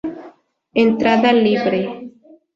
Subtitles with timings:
[0.85, 1.81] Entrada libre.